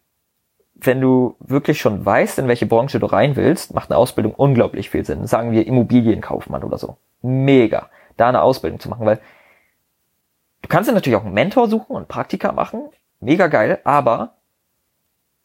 wenn 0.74 1.00
du 1.00 1.36
wirklich 1.38 1.80
schon 1.80 2.04
weißt, 2.04 2.38
in 2.38 2.48
welche 2.48 2.66
Branche 2.66 2.98
du 2.98 3.06
rein 3.06 3.36
willst, 3.36 3.74
macht 3.74 3.90
eine 3.90 3.98
Ausbildung 3.98 4.34
unglaublich 4.34 4.90
viel 4.90 5.04
Sinn. 5.04 5.26
Sagen 5.26 5.52
wir 5.52 5.66
Immobilienkaufmann 5.66 6.64
oder 6.64 6.78
so. 6.78 6.96
Mega, 7.20 7.88
da 8.16 8.28
eine 8.28 8.42
Ausbildung 8.42 8.80
zu 8.80 8.88
machen, 8.88 9.06
weil 9.06 9.20
Du 10.62 10.68
kannst 10.68 10.88
dir 10.88 10.94
natürlich 10.94 11.18
auch 11.18 11.24
einen 11.24 11.34
Mentor 11.34 11.68
suchen 11.68 11.94
und 11.94 12.08
Praktika 12.08 12.52
machen. 12.52 12.88
Mega 13.20 13.46
geil, 13.46 13.80
aber 13.84 14.34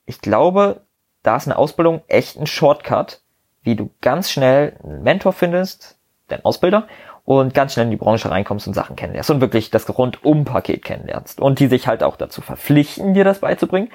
ich 0.06 0.22
glaube, 0.22 0.81
da 1.22 1.36
ist 1.36 1.48
eine 1.48 1.58
Ausbildung 1.58 2.02
echt 2.08 2.40
ein 2.40 2.48
Shortcut, 2.48 3.22
wie 3.62 3.75
du 3.75 3.90
ganz 4.02 4.31
schnell 4.31 4.78
einen 4.84 5.04
Mentor 5.04 5.34
findest, 5.34 5.98
den 6.31 6.44
Ausbilder, 6.46 6.88
und 7.25 7.54
ganz 7.54 7.74
schnell 7.74 7.88
in 7.88 7.92
die 7.92 7.98
Branche 7.98 8.31
reinkommst 8.31 8.68
und 8.68 8.74
Sachen 8.74 8.96
kennenlernst 8.96 9.30
und 9.30 9.41
wirklich 9.41 9.70
das 9.70 9.89
Rundum-Paket 9.89 10.86
kennenlernst. 10.86 11.41
Und 11.41 11.60
die 11.60 11.68
sich 11.68 11.86
halt 11.86 12.01
auch 12.01 12.15
dazu 12.15 12.39
verpflichten, 12.39 13.13
dir 13.13 13.25
das 13.25 13.39
beizubringen 13.39 13.89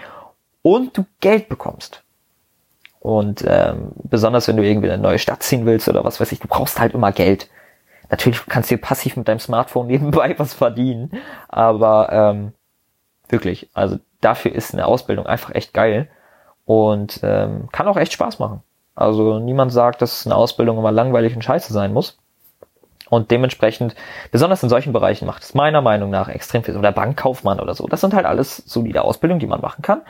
und 0.60 0.98
du 0.98 1.06
Geld 1.20 1.48
bekommst. 1.48 2.02
Und 3.00 3.42
ähm, 3.48 3.92
besonders 4.04 4.48
wenn 4.48 4.58
du 4.58 4.62
irgendwie 4.62 4.88
in 4.88 4.92
eine 4.92 5.02
neue 5.02 5.18
Stadt 5.18 5.42
ziehen 5.42 5.64
willst 5.64 5.88
oder 5.88 6.04
was 6.04 6.20
weiß 6.20 6.30
ich, 6.30 6.40
du 6.40 6.46
brauchst 6.46 6.78
halt 6.78 6.92
immer 6.92 7.10
Geld. 7.10 7.48
Natürlich 8.12 8.44
kannst 8.46 8.70
du 8.70 8.76
passiv 8.76 9.16
mit 9.16 9.26
deinem 9.26 9.38
Smartphone 9.38 9.86
nebenbei 9.86 10.34
was 10.38 10.52
verdienen, 10.52 11.12
aber 11.48 12.12
ähm, 12.12 12.52
wirklich, 13.30 13.70
also 13.72 13.98
dafür 14.20 14.54
ist 14.54 14.74
eine 14.74 14.86
Ausbildung 14.86 15.26
einfach 15.26 15.54
echt 15.54 15.72
geil 15.72 16.10
und 16.66 17.20
ähm, 17.22 17.70
kann 17.72 17.88
auch 17.88 17.96
echt 17.96 18.12
Spaß 18.12 18.38
machen. 18.38 18.62
Also 18.94 19.38
niemand 19.38 19.72
sagt, 19.72 20.02
dass 20.02 20.26
eine 20.26 20.36
Ausbildung 20.36 20.76
immer 20.76 20.92
langweilig 20.92 21.34
und 21.34 21.42
scheiße 21.42 21.72
sein 21.72 21.94
muss. 21.94 22.18
Und 23.08 23.30
dementsprechend, 23.30 23.94
besonders 24.30 24.62
in 24.62 24.68
solchen 24.68 24.92
Bereichen 24.92 25.24
macht 25.26 25.42
es 25.42 25.54
meiner 25.54 25.80
Meinung 25.80 26.10
nach 26.10 26.28
extrem 26.28 26.62
viel. 26.64 26.76
Oder 26.76 26.92
Bankkaufmann 26.92 27.60
oder 27.60 27.74
so. 27.74 27.86
Das 27.86 28.02
sind 28.02 28.12
halt 28.12 28.26
alles 28.26 28.58
solide 28.58 29.02
Ausbildungen, 29.04 29.40
die 29.40 29.46
man 29.46 29.62
machen 29.62 29.80
kann. 29.80 30.02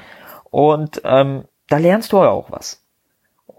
Und 0.51 1.01
ähm, 1.05 1.45
da 1.69 1.79
lernst 1.79 2.13
du 2.13 2.19
auch 2.19 2.51
was. 2.51 2.82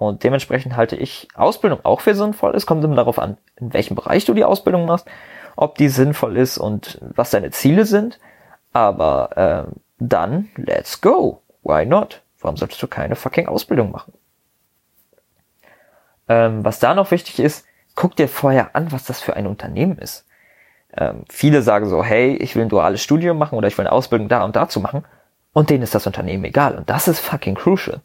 Und 0.08 0.24
dementsprechend 0.24 0.76
halte 0.76 0.96
ich 0.98 1.30
Ausbildung 1.34 1.80
auch 1.84 2.02
für 2.02 2.14
sinnvoll. 2.14 2.56
Es 2.56 2.66
kommt 2.66 2.84
immer 2.84 2.96
darauf 2.96 3.20
an, 3.20 3.38
in 3.56 3.74
welchem 3.74 3.96
Bereich 3.96 4.26
du 4.26 4.34
die 4.34 4.44
Ausbildung 4.44 4.86
machst, 4.86 5.08
ob 5.56 5.78
die 5.78 5.88
sinnvoll 5.88 6.36
ist 6.38 6.58
und 6.58 7.00
was 7.02 7.30
deine 7.30 7.52
Ziele 7.52 7.86
sind. 7.86 8.20
Aber 8.74 9.30
ähm, 9.38 9.74
dann, 10.00 10.50
let's 10.58 11.00
go. 11.00 11.42
Why 11.64 11.86
not? 11.86 12.22
Warum 12.42 12.58
solltest 12.58 12.82
du 12.82 12.88
keine 12.88 13.16
fucking 13.16 13.48
Ausbildung 13.48 13.92
machen? 13.92 14.14
Ähm, 16.28 16.66
was 16.66 16.80
da 16.80 16.94
noch 16.94 17.12
wichtig 17.12 17.40
ist, 17.40 17.66
guck 17.96 18.16
dir 18.18 18.28
vorher 18.28 18.76
an, 18.76 18.92
was 18.92 19.06
das 19.06 19.22
für 19.22 19.36
ein 19.38 19.48
Unternehmen 19.48 19.98
ist. 19.98 20.26
Ähm, 20.96 21.24
viele 21.30 21.62
sagen 21.62 21.88
so, 21.88 22.04
hey, 22.04 22.36
ich 22.36 22.56
will 22.56 22.64
ein 22.64 22.70
duales 22.70 23.02
Studium 23.02 23.38
machen 23.38 23.58
oder 23.58 23.68
ich 23.68 23.78
will 23.78 23.86
eine 23.86 23.94
Ausbildung 23.94 24.28
da 24.28 24.44
und 24.44 24.56
da 24.56 24.68
zu 24.68 24.82
machen. 24.82 25.06
Und 25.54 25.70
denen 25.70 25.84
ist 25.84 25.96
das 25.96 26.08
Unternehmen 26.08 26.44
egal. 26.44 26.76
Und 26.76 26.90
das 26.90 27.08
ist 27.08 27.20
fucking 27.20 27.56
crucial. 27.56 28.02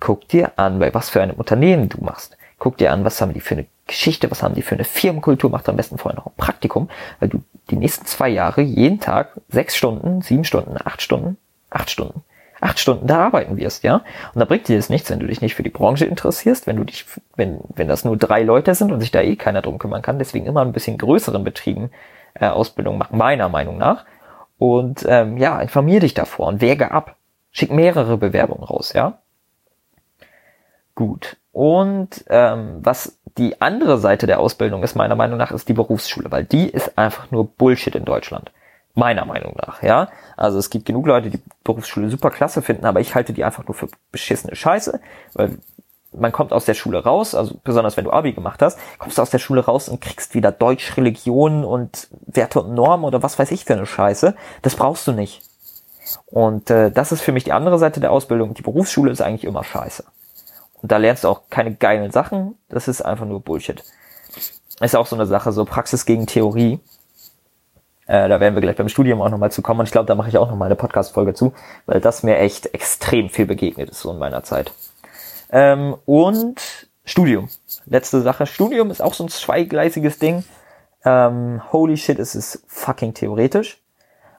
Guck 0.00 0.26
dir 0.28 0.52
an, 0.56 0.78
bei 0.78 0.92
was 0.92 1.10
für 1.10 1.22
einem 1.22 1.36
Unternehmen 1.36 1.88
du 1.88 2.02
machst. 2.02 2.36
Guck 2.58 2.78
dir 2.78 2.92
an, 2.92 3.04
was 3.04 3.20
haben 3.20 3.32
die 3.32 3.40
für 3.40 3.54
eine 3.54 3.66
Geschichte, 3.86 4.30
was 4.30 4.42
haben 4.42 4.54
die 4.54 4.62
für 4.62 4.74
eine 4.74 4.84
Firmenkultur, 4.84 5.50
mach 5.50 5.66
am 5.66 5.76
besten 5.76 5.98
vorher 5.98 6.16
noch 6.16 6.26
ein 6.26 6.36
Praktikum, 6.36 6.88
weil 7.18 7.28
du 7.28 7.42
die 7.70 7.76
nächsten 7.76 8.06
zwei 8.06 8.28
Jahre 8.28 8.60
jeden 8.62 9.00
Tag 9.00 9.40
sechs 9.48 9.76
Stunden, 9.76 10.22
sieben 10.22 10.44
Stunden, 10.44 10.76
acht 10.82 11.02
Stunden, 11.02 11.38
acht 11.70 11.90
Stunden, 11.90 12.22
acht 12.60 12.78
Stunden 12.78 13.06
da 13.06 13.26
arbeiten 13.26 13.56
wirst, 13.56 13.82
ja. 13.82 14.02
Und 14.34 14.40
da 14.40 14.44
bringt 14.44 14.68
dir 14.68 14.76
das 14.76 14.90
nichts, 14.90 15.10
wenn 15.10 15.20
du 15.20 15.26
dich 15.26 15.40
nicht 15.40 15.54
für 15.54 15.62
die 15.62 15.70
Branche 15.70 16.04
interessierst, 16.04 16.66
wenn 16.66 16.76
du 16.76 16.84
dich, 16.84 17.06
wenn, 17.36 17.60
wenn 17.74 17.88
das 17.88 18.04
nur 18.04 18.16
drei 18.16 18.42
Leute 18.42 18.74
sind 18.74 18.92
und 18.92 19.00
sich 19.00 19.10
da 19.10 19.20
eh 19.22 19.36
keiner 19.36 19.62
drum 19.62 19.78
kümmern 19.78 20.02
kann. 20.02 20.18
Deswegen 20.18 20.46
immer 20.46 20.62
ein 20.62 20.72
bisschen 20.72 20.98
größeren 20.98 21.44
Betrieben 21.44 21.90
äh, 22.34 22.46
Ausbildung 22.46 22.98
machen, 22.98 23.16
meiner 23.16 23.48
Meinung 23.48 23.78
nach. 23.78 24.04
Und 24.58 25.06
ähm, 25.08 25.38
ja, 25.38 25.60
informier 25.60 26.00
dich 26.00 26.14
davor 26.14 26.48
und 26.48 26.60
wäge 26.60 26.90
ab. 26.90 27.16
Schick 27.50 27.72
mehrere 27.72 28.18
Bewerbungen 28.18 28.64
raus, 28.64 28.92
ja. 28.92 29.18
Gut. 31.00 31.38
Und 31.50 32.26
ähm, 32.28 32.80
was 32.82 33.18
die 33.38 33.62
andere 33.62 33.96
Seite 33.96 34.26
der 34.26 34.38
Ausbildung 34.38 34.82
ist, 34.82 34.96
meiner 34.96 35.14
Meinung 35.14 35.38
nach, 35.38 35.50
ist 35.50 35.66
die 35.66 35.72
Berufsschule, 35.72 36.30
weil 36.30 36.44
die 36.44 36.68
ist 36.68 36.98
einfach 36.98 37.30
nur 37.30 37.46
Bullshit 37.46 37.94
in 37.94 38.04
Deutschland. 38.04 38.52
Meiner 38.92 39.24
Meinung 39.24 39.56
nach, 39.56 39.82
ja. 39.82 40.10
Also 40.36 40.58
es 40.58 40.68
gibt 40.68 40.84
genug 40.84 41.06
Leute, 41.06 41.30
die 41.30 41.40
Berufsschule 41.64 42.10
super 42.10 42.28
klasse 42.28 42.60
finden, 42.60 42.84
aber 42.84 43.00
ich 43.00 43.14
halte 43.14 43.32
die 43.32 43.44
einfach 43.44 43.66
nur 43.66 43.74
für 43.74 43.88
beschissene 44.12 44.54
Scheiße, 44.54 45.00
weil 45.32 45.56
man 46.12 46.32
kommt 46.32 46.52
aus 46.52 46.66
der 46.66 46.74
Schule 46.74 47.02
raus, 47.02 47.34
also 47.34 47.58
besonders 47.64 47.96
wenn 47.96 48.04
du 48.04 48.12
Abi 48.12 48.34
gemacht 48.34 48.60
hast, 48.60 48.78
kommst 48.98 49.16
du 49.16 49.22
aus 49.22 49.30
der 49.30 49.38
Schule 49.38 49.64
raus 49.64 49.88
und 49.88 50.02
kriegst 50.02 50.34
wieder 50.34 50.52
Deutsch, 50.52 50.98
Religion 50.98 51.64
und 51.64 52.08
Werte 52.26 52.60
und 52.60 52.74
Normen 52.74 53.06
oder 53.06 53.22
was 53.22 53.38
weiß 53.38 53.52
ich 53.52 53.64
für 53.64 53.72
eine 53.72 53.86
Scheiße. 53.86 54.34
Das 54.60 54.76
brauchst 54.76 55.06
du 55.06 55.12
nicht. 55.12 55.40
Und 56.26 56.68
äh, 56.68 56.90
das 56.90 57.10
ist 57.10 57.22
für 57.22 57.32
mich 57.32 57.44
die 57.44 57.52
andere 57.52 57.78
Seite 57.78 58.00
der 58.00 58.12
Ausbildung. 58.12 58.52
Die 58.52 58.60
Berufsschule 58.60 59.10
ist 59.10 59.22
eigentlich 59.22 59.44
immer 59.44 59.64
scheiße. 59.64 60.04
Und 60.82 60.92
da 60.92 60.96
lernst 60.96 61.24
du 61.24 61.28
auch 61.28 61.42
keine 61.50 61.74
geilen 61.74 62.10
Sachen. 62.10 62.56
Das 62.68 62.88
ist 62.88 63.02
einfach 63.02 63.26
nur 63.26 63.40
Bullshit. 63.40 63.82
Ist 64.80 64.96
auch 64.96 65.06
so 65.06 65.16
eine 65.16 65.26
Sache, 65.26 65.52
so 65.52 65.64
Praxis 65.64 66.06
gegen 66.06 66.26
Theorie. 66.26 66.80
Äh, 68.06 68.28
da 68.28 68.40
werden 68.40 68.54
wir 68.54 68.62
gleich 68.62 68.76
beim 68.76 68.88
Studium 68.88 69.20
auch 69.20 69.28
nochmal 69.28 69.52
zu 69.52 69.62
kommen. 69.62 69.80
Und 69.80 69.86
ich 69.86 69.92
glaube, 69.92 70.06
da 70.06 70.14
mache 70.14 70.30
ich 70.30 70.38
auch 70.38 70.48
nochmal 70.48 70.66
eine 70.66 70.76
Podcast-Folge 70.76 71.34
zu, 71.34 71.52
weil 71.86 72.00
das 72.00 72.22
mir 72.22 72.38
echt 72.38 72.74
extrem 72.74 73.28
viel 73.28 73.46
begegnet 73.46 73.90
ist 73.90 74.00
so 74.00 74.10
in 74.10 74.18
meiner 74.18 74.42
Zeit. 74.42 74.72
Ähm, 75.50 75.96
und 76.06 76.88
Studium. 77.04 77.48
Letzte 77.86 78.20
Sache. 78.22 78.46
Studium 78.46 78.90
ist 78.90 79.02
auch 79.02 79.14
so 79.14 79.24
ein 79.24 79.28
zweigleisiges 79.28 80.18
Ding. 80.18 80.44
Ähm, 81.04 81.60
holy 81.72 81.96
shit, 81.96 82.18
es 82.18 82.34
ist 82.34 82.64
fucking 82.66 83.14
theoretisch. 83.14 83.82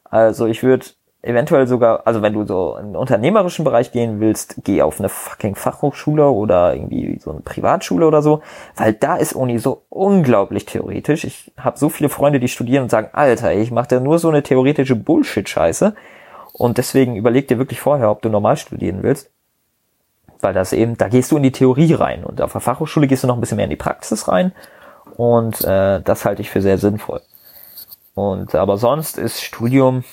Also 0.04 0.48
ich 0.48 0.64
würde 0.64 0.88
eventuell 1.24 1.68
sogar, 1.68 2.02
also 2.06 2.22
wenn 2.22 2.34
du 2.34 2.46
so 2.46 2.78
in 2.78 2.88
den 2.88 2.96
unternehmerischen 2.96 3.64
Bereich 3.64 3.92
gehen 3.92 4.20
willst, 4.20 4.56
geh 4.64 4.82
auf 4.82 5.00
eine 5.00 5.10
fucking 5.10 5.56
Fachhochschule 5.56 6.30
oder 6.30 6.74
irgendwie 6.74 7.20
so 7.20 7.32
eine 7.32 7.42
Privatschule 7.42 8.08
oder 8.08 8.22
so, 8.22 8.42
weil 8.76 8.94
da 8.94 9.18
ist 9.18 9.34
Uni 9.34 9.60
so 9.60 9.84
unglaublich 9.90 10.66
theoretisch. 10.66 11.24
Ich 11.24 11.52
habe 11.58 11.78
so 11.78 11.90
viele 11.90 12.10
Freunde, 12.10 12.40
die 12.40 12.48
studieren 12.48 12.84
und 12.84 12.90
sagen, 12.90 13.10
Alter, 13.14 13.54
ich 13.54 13.72
mache 13.72 13.90
da 13.90 14.00
nur 14.00 14.18
so 14.18 14.30
eine 14.30 14.42
theoretische 14.42 14.96
Bullshit-Scheiße. 14.96 15.96
Und 16.54 16.78
deswegen 16.78 17.16
überleg 17.16 17.48
dir 17.48 17.58
wirklich 17.58 17.80
vorher, 17.80 18.12
ob 18.12 18.22
du 18.22 18.30
normal 18.30 18.58
studieren 18.58 19.04
willst. 19.04 19.30
Weil 20.42 20.54
das 20.54 20.74
eben, 20.74 20.98
da 20.98 21.08
gehst 21.08 21.32
du 21.32 21.38
in 21.38 21.44
die 21.44 21.52
Theorie 21.52 21.94
rein 21.94 22.24
und 22.24 22.42
auf 22.42 22.52
der 22.52 22.62
Fachhochschule 22.62 23.08
gehst 23.08 23.24
du 23.24 23.28
noch 23.28 23.36
ein 23.36 23.42
bisschen 23.42 23.58
mehr 23.58 23.66
in 23.66 23.70
die 23.70 23.76
Praxis 23.76 24.28
rein. 24.28 24.54
Und 25.18 25.64
äh, 25.64 26.02
das 26.02 26.26
halte 26.26 26.42
ich 26.42 26.50
für 26.50 26.62
sehr 26.62 26.80
sinnvoll. 26.80 27.22
Und 28.16 28.56
aber 28.56 28.78
sonst 28.78 29.18
ist 29.18 29.42
Studium, 29.42 30.04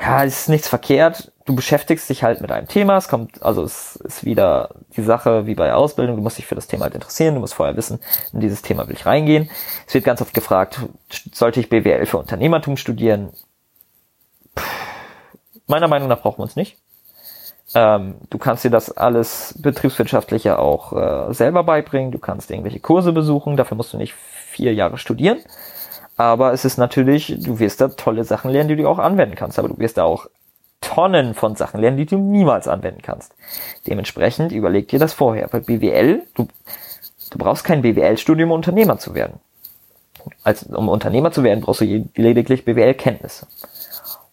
ja, 0.00 0.22
ist 0.22 0.48
nichts 0.48 0.68
verkehrt. 0.68 1.32
Du 1.44 1.54
beschäftigst 1.54 2.08
dich 2.08 2.22
halt 2.22 2.40
mit 2.40 2.52
einem 2.52 2.68
Thema. 2.68 2.96
Es 2.96 3.08
kommt, 3.08 3.42
also 3.42 3.62
es 3.62 3.96
ist 3.96 4.24
wieder 4.24 4.70
die 4.96 5.02
Sache 5.02 5.46
wie 5.46 5.54
bei 5.54 5.72
Ausbildung. 5.72 6.16
Du 6.16 6.22
musst 6.22 6.38
dich 6.38 6.46
für 6.46 6.54
das 6.54 6.66
Thema 6.66 6.84
halt 6.84 6.94
interessieren. 6.94 7.34
Du 7.34 7.40
musst 7.40 7.54
vorher 7.54 7.76
wissen, 7.76 7.98
in 8.32 8.40
dieses 8.40 8.62
Thema 8.62 8.86
will 8.86 8.94
ich 8.94 9.06
reingehen. 9.06 9.50
Es 9.86 9.94
wird 9.94 10.04
ganz 10.04 10.20
oft 10.20 10.34
gefragt, 10.34 10.80
sollte 11.32 11.60
ich 11.60 11.68
BWL 11.68 12.06
für 12.06 12.18
Unternehmertum 12.18 12.76
studieren? 12.76 13.30
Puh, 14.54 14.62
meiner 15.66 15.88
Meinung 15.88 16.08
nach 16.08 16.20
brauchen 16.20 16.38
wir 16.38 16.44
uns 16.44 16.56
nicht. 16.56 16.76
Ähm, 17.74 18.16
du 18.30 18.38
kannst 18.38 18.64
dir 18.64 18.70
das 18.70 18.96
alles 18.96 19.54
betriebswirtschaftliche 19.58 20.58
auch 20.58 20.92
äh, 20.92 21.34
selber 21.34 21.64
beibringen. 21.64 22.12
Du 22.12 22.18
kannst 22.18 22.50
irgendwelche 22.50 22.80
Kurse 22.80 23.12
besuchen. 23.12 23.56
Dafür 23.56 23.76
musst 23.76 23.92
du 23.92 23.96
nicht 23.96 24.14
vier 24.14 24.74
Jahre 24.74 24.98
studieren. 24.98 25.38
Aber 26.18 26.52
es 26.52 26.64
ist 26.64 26.78
natürlich, 26.78 27.36
du 27.38 27.60
wirst 27.60 27.80
da 27.80 27.88
tolle 27.88 28.24
Sachen 28.24 28.50
lernen, 28.50 28.68
die 28.68 28.76
du 28.76 28.88
auch 28.88 28.98
anwenden 28.98 29.36
kannst. 29.36 29.58
Aber 29.58 29.68
du 29.68 29.78
wirst 29.78 29.96
da 29.96 30.04
auch 30.04 30.26
Tonnen 30.80 31.34
von 31.34 31.54
Sachen 31.54 31.80
lernen, 31.80 31.96
die 31.96 32.06
du 32.06 32.18
niemals 32.18 32.66
anwenden 32.66 33.02
kannst. 33.02 33.34
Dementsprechend 33.86 34.50
überleg 34.50 34.88
dir 34.88 34.98
das 34.98 35.12
vorher. 35.12 35.46
Bei 35.46 35.60
BWL, 35.60 36.22
du, 36.34 36.48
du 37.30 37.38
brauchst 37.38 37.64
kein 37.64 37.82
BWL-Studium, 37.82 38.50
um 38.50 38.56
Unternehmer 38.56 38.98
zu 38.98 39.14
werden. 39.14 39.38
Als, 40.42 40.64
um 40.64 40.88
Unternehmer 40.88 41.30
zu 41.30 41.44
werden, 41.44 41.60
brauchst 41.60 41.82
du 41.82 41.84
lediglich 42.16 42.64
BWL-Kenntnisse. 42.64 43.46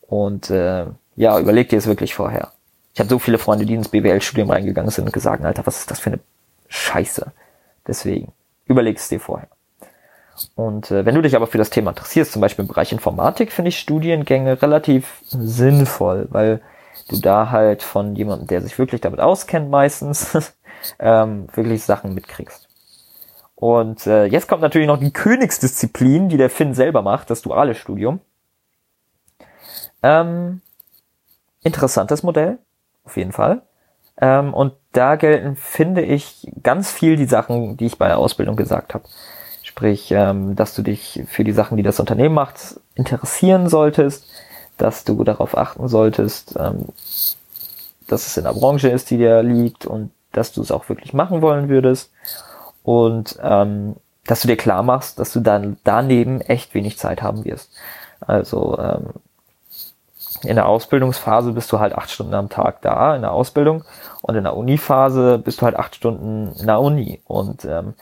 Und 0.01 0.50
äh, 0.50 0.86
ja, 1.15 1.39
überleg 1.39 1.70
dir 1.70 1.77
es 1.77 1.86
wirklich 1.86 2.15
vorher. 2.15 2.51
Ich 2.96 3.00
habe 3.00 3.10
so 3.10 3.20
viele 3.20 3.38
Freunde, 3.38 3.65
die 3.68 3.75
ins 3.75 3.89
BWL-Studium 3.89 4.50
reingegangen 4.50 4.89
sind 4.89 5.06
und 5.06 5.13
gesagt, 5.13 5.46
Alter, 5.46 5.68
was 5.68 5.82
ist 5.82 5.92
das 5.92 6.00
für 6.00 6.12
eine 6.12 6.20
Scheiße? 6.68 7.32
Deswegen, 7.86 8.32
überleg 8.65 8.98
es 8.98 9.08
dir 9.08 9.20
vorher. 9.20 9.50
Und 10.56 10.92
äh, 10.92 11.06
wenn 11.06 11.15
du 11.15 11.22
dich 11.22 11.36
aber 11.36 11.48
für 11.48 11.58
das 11.58 11.70
Thema 11.70 11.92
interessierst, 11.92 12.32
zum 12.32 12.42
Beispiel 12.42 12.63
im 12.63 12.70
Bereich 12.70 12.92
Informatik, 12.92 13.51
finde 13.51 13.70
ich 13.70 13.80
Studiengänge 13.80 14.62
relativ 14.62 15.22
sinnvoll, 15.30 16.27
weil 16.30 16.62
du 17.10 17.20
da 17.20 17.51
halt 17.51 17.84
von 17.84 18.15
jemandem, 18.15 18.48
der 18.48 18.62
sich 18.62 18.77
wirklich 18.77 19.01
damit 19.01 19.20
auskennt 19.20 19.70
meistens, 19.70 20.54
ähm, 21.00 21.48
wirklich 21.54 21.84
Sachen 21.84 22.13
mitkriegst. 22.13 22.68
Und 23.56 24.06
äh, 24.06 24.25
jetzt 24.25 24.48
kommt 24.48 24.62
natürlich 24.62 24.88
noch 24.88 25.00
die 25.00 25.13
Königsdisziplin, 25.13 26.30
die 26.30 26.38
der 26.38 26.50
Finn 26.50 26.74
selber 26.74 27.01
macht, 27.01 27.30
das 27.30 27.42
duale 27.42 27.74
Studium. 27.74 28.20
Ähm, 30.04 30.62
interessantes 31.63 32.22
Modell, 32.22 32.60
auf 33.06 33.15
jeden 33.15 33.32
Fall. 33.32 33.62
Ähm, 34.20 34.54
und 34.54 34.74
da 34.92 35.15
gelten, 35.15 35.56
finde 35.56 36.01
ich, 36.01 36.51
ganz 36.63 36.92
viel 36.92 37.15
die 37.15 37.25
Sachen, 37.25 37.77
die 37.77 37.86
ich 37.86 37.98
bei 37.98 38.08
der 38.08 38.18
Ausbildung 38.18 38.56
gesagt 38.56 38.94
habe. 38.94 39.06
Sprich, 39.75 40.10
ähm, 40.12 40.55
dass 40.55 40.74
du 40.74 40.84
dich 40.84 41.24
für 41.27 41.44
die 41.44 41.51
Sachen, 41.51 41.75
die 41.75 41.84
das 41.84 42.00
Unternehmen 42.00 42.34
macht, 42.34 42.79
interessieren 42.96 43.67
solltest, 43.67 44.25
dass 44.77 45.03
du 45.03 45.22
darauf 45.25 45.58
achten 45.58 45.89
solltest, 45.89 46.55
ähm, 46.58 46.86
dass 48.08 48.25
es 48.25 48.38
in 48.38 48.46
der 48.46 48.53
Branche 48.53 48.88
ist, 48.88 49.10
die 49.12 49.17
dir 49.17 49.44
liegt 49.44 49.86
und 49.86 50.12
dass 50.32 50.53
du 50.53 50.62
es 50.62 50.72
auch 50.72 50.88
wirklich 50.88 51.12
machen 51.12 51.41
wollen 51.41 51.67
würdest 51.67 52.13
und 52.84 53.38
ähm, 53.44 53.98
dass 54.25 54.44
du 54.44 54.48
dir 54.48 54.55
klar 54.55 54.82
machst, 54.82 55.20
dass 55.20 55.34
du 55.34 55.41
dann 55.41 55.75
daneben 55.84 56.39
echt 56.39 56.74
wenig 56.74 56.98
Zeit 56.98 57.22
haben 57.22 57.44
wirst. 57.44 57.70
Also 58.22 58.79
ähm, 58.79 59.08
in 60.48 60.56
der 60.56 60.68
Ausbildungsphase 60.68 61.52
bist 61.52 61.72
du 61.72 61.80
halt 61.80 61.94
acht 61.94 62.10
Stunden 62.10 62.34
am 62.34 62.50
Tag 62.50 62.82
da 62.82 63.16
in 63.16 63.22
der 63.22 63.32
Ausbildung 63.32 63.84
und 64.22 64.36
in 64.36 64.44
der 64.44 64.56
Uniphase 64.56 65.38
bist 65.38 65.62
du 65.62 65.66
halt 65.66 65.75
acht 65.75 65.96
Stunden 65.96 66.54
in 66.60 66.68
der 66.68 66.80
Uni 66.80 67.22
und 67.25 67.66
ähm, 67.66 67.94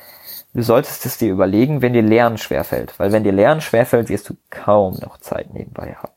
du 0.54 0.62
solltest 0.62 1.06
es 1.06 1.18
dir 1.18 1.32
überlegen, 1.32 1.82
wenn 1.82 1.94
dir 1.94 2.02
Lernen 2.02 2.38
schwerfällt. 2.38 2.98
Weil 3.00 3.12
wenn 3.12 3.24
dir 3.24 3.32
Lernen 3.32 3.62
schwerfällt, 3.62 4.10
wirst 4.10 4.30
du 4.30 4.36
kaum 4.50 4.98
noch 5.02 5.18
Zeit 5.20 5.54
nebenbei 5.54 5.96
haben. 5.96 6.14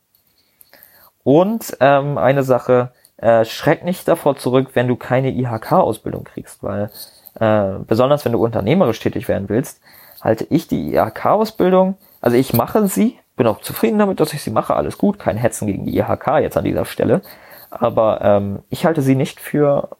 Und 1.23 1.77
ähm, 1.81 2.19
eine 2.19 2.45
Sache, 2.45 2.93
äh, 3.17 3.45
schreck 3.45 3.85
nicht 3.85 4.07
davor 4.07 4.37
zurück, 4.37 4.71
wenn 4.75 4.89
du 4.89 4.97
keine 4.97 5.31
IHK-Ausbildung 5.31 6.25
kriegst, 6.25 6.63
weil 6.63 6.91
äh, 7.41 7.79
besonders 7.87 8.25
wenn 8.25 8.33
du 8.33 8.45
unternehmerisch 8.45 9.01
tätig 9.01 9.27
werden 9.29 9.49
willst, 9.49 9.81
halte 10.21 10.47
ich 10.51 10.69
die 10.69 10.95
IHK-Ausbildung, 10.95 11.97
also 12.21 12.37
ich 12.37 12.53
mache 12.53 12.87
sie, 12.89 13.19
bin 13.37 13.47
auch 13.47 13.61
zufrieden 13.61 13.99
damit, 13.99 14.19
dass 14.19 14.33
ich 14.33 14.43
sie 14.43 14.51
mache, 14.51 14.75
alles 14.75 14.99
gut, 14.99 15.19
kein 15.19 15.37
Hetzen 15.37 15.67
gegen 15.67 15.85
die 15.85 15.97
IHK 15.97 16.39
jetzt 16.41 16.57
an 16.57 16.65
dieser 16.65 16.85
Stelle, 16.85 17.21
aber 17.71 18.21
ähm, 18.23 18.61
ich 18.71 18.85
halte 18.87 19.03
sie 19.03 19.15
nicht 19.15 19.41
für 19.41 19.97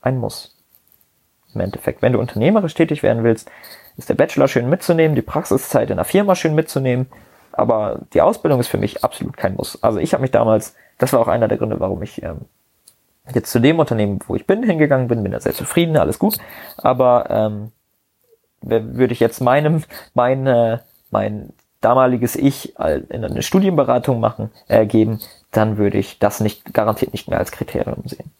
ein 0.00 0.18
Muss 0.18 0.56
im 1.54 1.60
Endeffekt. 1.60 2.02
Wenn 2.02 2.12
du 2.12 2.18
unternehmerisch 2.18 2.74
tätig 2.74 3.02
werden 3.02 3.22
willst, 3.22 3.50
ist 3.96 4.08
der 4.08 4.14
Bachelor 4.14 4.48
schön 4.48 4.68
mitzunehmen, 4.68 5.14
die 5.14 5.22
Praxiszeit 5.22 5.90
in 5.90 5.96
der 5.96 6.04
Firma 6.04 6.34
schön 6.34 6.54
mitzunehmen, 6.54 7.06
aber 7.52 8.00
die 8.12 8.22
Ausbildung 8.22 8.58
ist 8.60 8.68
für 8.68 8.78
mich 8.78 9.04
absolut 9.04 9.36
kein 9.36 9.54
Muss. 9.54 9.80
Also 9.82 9.98
ich 9.98 10.12
habe 10.12 10.22
mich 10.22 10.32
damals, 10.32 10.74
das 10.98 11.12
war 11.12 11.20
auch 11.20 11.28
einer 11.28 11.48
der 11.48 11.58
Gründe, 11.58 11.78
warum 11.78 12.02
ich 12.02 12.22
ähm, 12.22 12.42
jetzt 13.32 13.52
zu 13.52 13.60
dem 13.60 13.78
Unternehmen, 13.78 14.18
wo 14.26 14.34
ich 14.34 14.46
bin, 14.46 14.62
hingegangen 14.62 15.08
bin, 15.08 15.22
bin 15.22 15.32
da 15.32 15.40
sehr 15.40 15.54
zufrieden, 15.54 15.96
alles 15.96 16.18
gut, 16.18 16.38
aber 16.78 17.26
ähm, 17.30 17.72
würde 18.62 19.12
ich 19.12 19.20
jetzt 19.20 19.40
meinem, 19.40 19.84
mein, 20.14 20.46
äh, 20.46 20.78
mein 21.10 21.52
damaliges 21.84 22.36
Ich 22.36 22.74
in 22.78 23.24
eine 23.24 23.42
Studienberatung 23.42 24.20
machen, 24.20 24.50
äh, 24.68 24.86
geben, 24.86 25.20
dann 25.50 25.76
würde 25.76 25.98
ich 25.98 26.18
das 26.18 26.40
nicht 26.40 26.72
garantiert 26.72 27.12
nicht 27.12 27.28
mehr 27.28 27.38
als 27.38 27.52
Kriterium 27.52 28.02
sehen. 28.06 28.30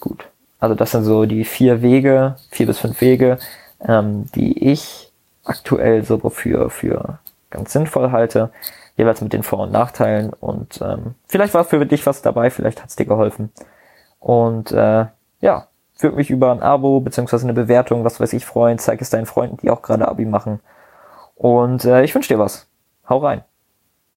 Gut. 0.00 0.28
Also 0.60 0.74
das 0.74 0.90
sind 0.90 1.04
so 1.04 1.24
die 1.24 1.44
vier 1.44 1.82
Wege, 1.82 2.36
vier 2.50 2.66
bis 2.66 2.78
fünf 2.78 3.00
Wege, 3.00 3.38
ähm, 3.86 4.26
die 4.34 4.70
ich 4.70 5.12
aktuell 5.44 6.04
so 6.04 6.18
für, 6.30 6.70
für 6.70 7.18
ganz 7.50 7.72
sinnvoll 7.72 8.10
halte, 8.12 8.50
jeweils 8.96 9.20
mit 9.20 9.32
den 9.32 9.42
Vor- 9.42 9.60
und 9.60 9.72
Nachteilen. 9.72 10.32
Und 10.32 10.80
ähm, 10.82 11.14
vielleicht 11.26 11.54
war 11.54 11.64
für 11.64 11.84
dich 11.86 12.06
was 12.06 12.22
dabei, 12.22 12.50
vielleicht 12.50 12.82
hat's 12.82 12.96
dir 12.96 13.06
geholfen. 13.06 13.50
Und 14.20 14.72
äh, 14.72 15.06
ja, 15.40 15.68
würde 15.98 16.16
mich 16.16 16.30
über 16.30 16.52
ein 16.52 16.62
Abo 16.62 17.00
beziehungsweise 17.00 17.44
eine 17.44 17.54
Bewertung, 17.54 18.04
was 18.04 18.20
weiß 18.20 18.32
ich, 18.32 18.44
freuen. 18.44 18.78
Zeig 18.78 19.00
es 19.00 19.10
deinen 19.10 19.26
Freunden, 19.26 19.56
die 19.58 19.70
auch 19.70 19.82
gerade 19.82 20.08
Abi 20.08 20.24
machen. 20.24 20.60
Und 21.38 21.84
äh, 21.84 22.02
ich 22.02 22.14
wünsche 22.14 22.34
dir 22.34 22.38
was. 22.40 22.68
Hau 23.08 23.18
rein. 23.18 23.44